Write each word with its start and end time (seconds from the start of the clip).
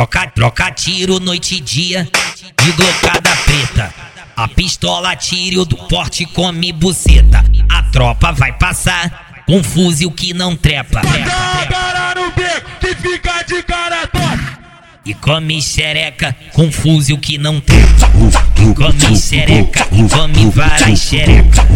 troca, 0.00 0.26
troca 0.28 0.70
tiro 0.70 1.20
noite 1.20 1.56
e 1.56 1.60
dia, 1.60 2.08
de 2.62 2.72
glocada 2.72 3.36
preta. 3.44 3.94
A 4.34 4.48
pistola 4.48 5.14
tiro 5.14 5.66
do 5.66 5.76
porte 5.76 6.24
come 6.24 6.72
buceta. 6.72 7.44
A 7.68 7.82
tropa 7.90 8.32
vai 8.32 8.52
passar 8.52 9.42
com 9.46 9.62
fuzil 9.62 10.10
que 10.10 10.32
não 10.32 10.56
trepa. 10.56 11.02
no 12.14 12.30
beco 12.30 12.70
que 12.80 12.94
fica 12.94 13.42
de 13.42 13.62
cara 13.62 14.06
torta. 14.06 14.60
E 15.04 15.12
come 15.12 15.60
xereca 15.60 16.34
com 16.54 16.72
fuzil 16.72 17.18
que 17.18 17.36
não 17.36 17.60
trepa. 17.60 18.10
E 18.56 18.74
come 18.74 19.16
xereca, 19.18 19.86
e 19.92 20.08
come 20.08 20.50
varai 20.50 20.96
xereca. 20.96 21.66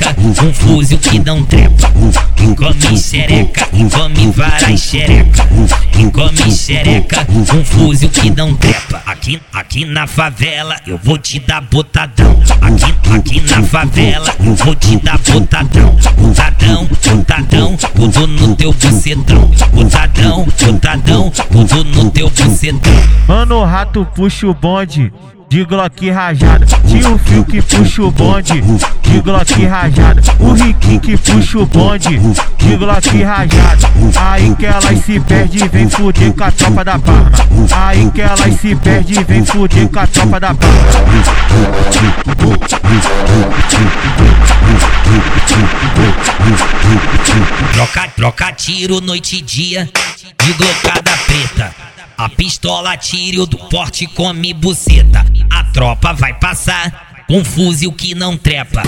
Xereca 0.00 0.14
com 0.14 0.54
fuzil 0.54 0.98
que 0.98 1.18
não 1.18 1.44
trepa. 1.44 1.92
E 2.38 2.54
come 2.54 2.96
xereca, 2.96 3.66
come 3.66 4.32
varai 4.34 4.76
xereca. 4.76 5.46
E 5.98 6.10
come 6.10 6.50
xereca 6.50 7.26
com 7.26 7.64
fuzil 7.64 8.08
que 8.08 8.30
não 8.30 8.54
trepa. 8.54 9.02
Aqui, 9.04 9.40
aqui 9.52 9.84
na 9.84 10.06
favela 10.06 10.76
eu 10.86 10.98
vou 11.02 11.18
te 11.18 11.38
dar 11.40 11.60
botadão. 11.60 12.40
Aqui, 12.62 12.94
aqui 13.14 13.40
na 13.42 13.62
favela 13.62 14.34
eu 14.42 14.54
vou 14.54 14.74
te 14.74 14.96
dar 14.96 15.18
botadão. 15.18 15.94
Botadão, 16.16 16.88
botadão, 17.04 17.76
tudo 17.94 18.26
no 18.26 18.56
teu 18.56 18.72
bucetão. 18.72 19.50
Botadão, 19.74 20.46
botadão, 20.46 21.30
tudo 21.52 21.84
no 21.84 22.10
teu 22.10 22.30
bucetão. 22.30 22.92
Mano, 23.28 23.56
o 23.56 23.64
rato 23.64 24.06
puxa 24.14 24.46
o 24.46 24.54
bonde. 24.54 25.12
De 25.50 25.64
Glock 25.64 26.08
rajada, 26.08 26.64
tio 26.64 27.18
Fio 27.18 27.44
que 27.44 27.60
puxa 27.60 28.02
o 28.02 28.10
bonde, 28.12 28.62
de 29.02 29.20
Glock 29.20 29.66
rajada, 29.66 30.22
o 30.38 30.52
Riquinho 30.52 31.00
que 31.00 31.16
puxa 31.16 31.58
o 31.58 31.66
bonde, 31.66 32.20
de 32.56 32.76
Glock 32.76 33.20
rajada. 33.20 33.90
Aí 34.16 34.54
que 34.54 34.64
elas 34.64 35.04
se 35.04 35.18
perde, 35.18 35.66
vem 35.66 35.90
fuder 35.90 36.32
com 36.34 36.44
a 36.44 36.52
tropa 36.52 36.84
da 36.84 36.96
barra. 36.98 37.32
Aí 37.72 38.08
que 38.12 38.20
elas 38.20 38.60
se 38.60 38.76
perde, 38.76 39.24
vem 39.24 39.44
fuder 39.44 39.88
com 39.88 39.98
a 39.98 40.06
tropa 40.06 40.38
da 40.38 40.52
barra. 40.52 40.70
Troca, 47.72 48.08
troca 48.14 48.52
tiro 48.52 49.00
noite 49.00 49.38
e 49.38 49.40
dia, 49.40 49.88
de 50.44 50.52
glocada 50.52 51.10
preta. 51.26 51.90
A 52.20 52.28
pistola 52.28 52.98
tiro 52.98 53.46
do 53.46 53.56
porte 53.56 54.06
come 54.06 54.52
buceta. 54.52 55.24
A 55.48 55.64
tropa 55.72 56.12
vai 56.12 56.34
passar 56.34 57.24
com 57.26 57.42
fuzil 57.42 57.90
que 57.92 58.14
não 58.14 58.36
trepa. 58.36 58.82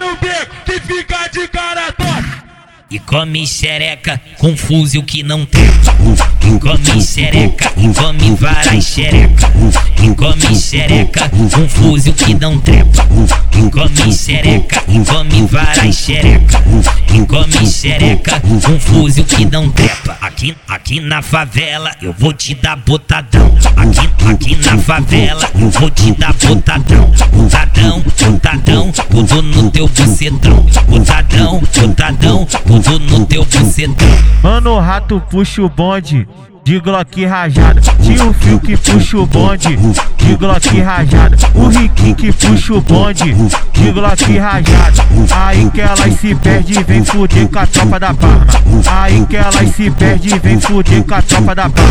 no 0.00 0.16
beco 0.16 0.56
que 0.64 0.80
fica 0.80 1.28
de 1.28 1.46
cara 1.48 1.92
torta. 1.92 2.44
E 2.90 2.98
come 2.98 3.46
xereca 3.46 4.18
com 4.38 4.56
fuzil 4.56 5.02
que 5.02 5.22
não 5.22 5.44
trepa. 5.44 5.94
E 6.46 6.58
come 6.58 7.02
xereca, 7.02 7.72
e 7.76 7.92
come 7.92 8.34
varai 8.36 8.80
xereca. 8.80 9.52
E 10.02 10.14
come 10.14 10.56
xereca 10.58 11.28
com 11.28 11.68
fuzil 11.68 12.14
que 12.14 12.32
não 12.32 12.58
trepa. 12.58 13.06
E 13.52 13.70
come 13.70 14.12
xereca, 14.14 14.82
e 14.88 15.04
come 15.04 15.46
varai 15.46 15.92
xereca. 15.92 16.62
E 17.12 17.26
come 17.26 17.66
xereca 17.66 18.40
com 18.40 18.80
fuzil 18.80 19.24
que 19.24 19.44
não 19.44 19.70
trepa. 19.70 20.16
Aqui, 20.34 20.56
aqui 20.66 20.98
na 20.98 21.22
favela 21.22 21.94
eu 22.02 22.12
vou 22.12 22.32
te 22.32 22.56
dar 22.56 22.74
botadão. 22.74 23.54
Aqui, 23.76 24.10
aqui 24.28 24.56
na 24.56 24.76
favela 24.78 25.48
eu 25.54 25.70
vou 25.70 25.88
te 25.88 26.10
dar 26.10 26.32
botadão. 26.32 27.12
Botadão, 27.32 28.02
botadão, 28.02 28.92
tudo 29.08 29.42
no 29.42 29.70
teu 29.70 29.86
bucetão. 29.86 30.66
Botadão, 30.88 31.60
botadão, 31.60 32.46
tudo 32.66 32.98
no 32.98 33.26
teu 33.26 33.44
bucetão. 33.44 34.08
Mano, 34.42 34.70
o 34.72 34.80
rato 34.80 35.22
puxa 35.30 35.62
o 35.62 35.68
bonde 35.68 36.26
de 36.64 36.80
Glock 36.80 37.24
rajada. 37.26 37.80
Tio 38.02 38.32
Fio 38.32 38.58
que 38.58 38.76
puxa 38.76 39.18
o 39.18 39.26
bonde, 39.26 39.76
de 40.16 40.36
Glock 40.36 40.80
rajada. 40.80 41.36
O 41.54 41.68
Riquinho 41.68 42.14
que 42.14 42.32
puxa 42.32 42.72
o 42.72 42.80
bonde, 42.80 43.34
de 43.72 43.92
Glock 43.92 44.38
rajada. 44.38 45.04
Aí 45.30 45.70
que 45.70 45.80
ela 45.82 46.10
se 46.10 46.34
perde, 46.34 46.82
vem 46.84 47.04
fuder 47.04 47.46
com 47.48 47.58
a 47.58 47.66
tropa 47.66 48.00
da 48.00 48.12
barba. 48.14 48.46
Aí 48.90 49.26
que 49.26 49.36
ela 49.36 49.66
se 49.66 49.90
perde, 49.90 50.38
vem 50.38 50.58
fuder 50.58 51.02
com 51.04 51.14
a 51.14 51.22
tropa 51.22 51.54
da 51.54 51.68
barba. 51.68 51.84